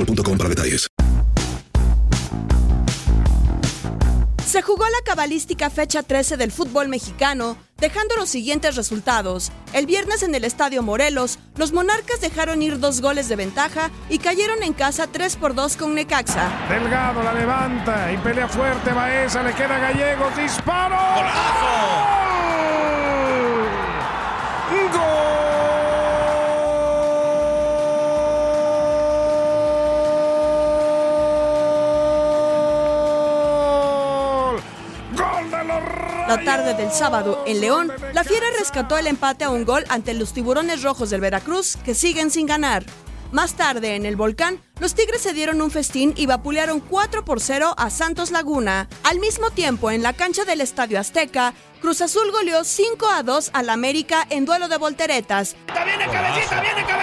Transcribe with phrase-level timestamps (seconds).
[0.00, 0.86] boostmobile.com para detalles.
[4.44, 9.52] Se jugó la cabalística fecha 13 del fútbol mexicano, dejando los siguientes resultados.
[9.72, 14.18] El viernes en el Estadio Morelos, los Monarcas dejaron ir dos goles de ventaja y
[14.18, 16.50] cayeron en casa 3 por 2 con Necaxa.
[16.68, 20.96] Delgado la levanta y pelea fuerte Baeza, le queda Gallegos, disparo.
[20.96, 22.19] ¡Gol!
[36.30, 40.14] La tarde del sábado, en León, la Fiera rescató el empate a un gol ante
[40.14, 42.84] los Tiburones Rojos del Veracruz, que siguen sin ganar.
[43.32, 47.40] Más tarde, en el Volcán, los Tigres se dieron un festín y vapulearon 4 por
[47.40, 48.88] 0 a Santos Laguna.
[49.02, 53.50] Al mismo tiempo, en la cancha del Estadio Azteca, Cruz Azul goleó 5 a 2
[53.52, 55.56] al América en duelo de volteretas.
[55.66, 56.99] ¡Viene cabecita, viene cabecita,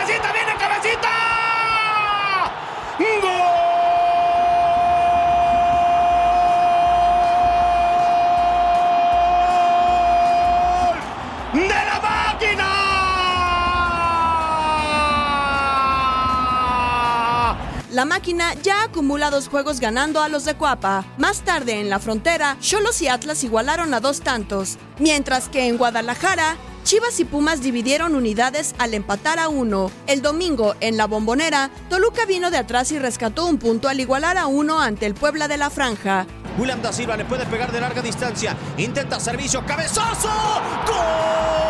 [17.97, 21.03] La máquina ya acumula dos juegos ganando a los de Cuapa.
[21.17, 25.79] Más tarde, en la frontera, Cholos y Atlas igualaron a dos tantos, mientras que en
[25.79, 29.89] Guadalajara, Chivas y Pumas dividieron unidades al empatar a uno.
[30.05, 34.37] El domingo, en la bombonera, Toluca vino de atrás y rescató un punto al igualar
[34.37, 36.27] a uno ante el Puebla de la Franja.
[36.59, 38.55] William da Silva le puede pegar de larga distancia.
[38.77, 40.29] Intenta servicio, cabezazo.
[40.85, 41.66] ¡Gol!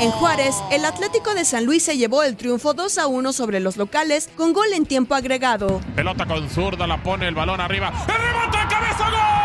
[0.00, 3.58] En Juárez, el Atlético de San Luis se llevó el triunfo 2 a 1 sobre
[3.58, 5.80] los locales con gol en tiempo agregado.
[5.96, 7.92] Pelota con zurda, la pone el balón arriba.
[8.06, 9.37] ¡El rebote, cabeza, gol!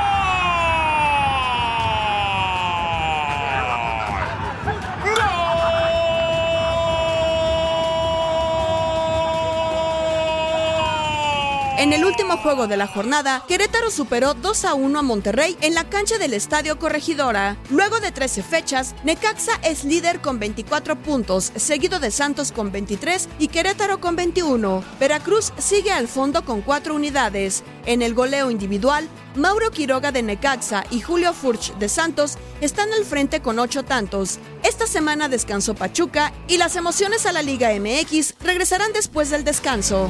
[11.83, 15.73] En el último juego de la jornada, Querétaro superó 2 a 1 a Monterrey en
[15.73, 17.57] la cancha del Estadio Corregidora.
[17.69, 23.27] Luego de 13 fechas, Necaxa es líder con 24 puntos, seguido de Santos con 23
[23.37, 24.81] y Querétaro con 21.
[24.97, 27.65] Veracruz sigue al fondo con 4 unidades.
[27.85, 33.03] En el goleo individual, Mauro Quiroga de Necaxa y Julio Furch de Santos están al
[33.03, 34.39] frente con 8 tantos.
[34.63, 40.09] Esta semana descansó Pachuca y las emociones a la Liga MX regresarán después del descanso.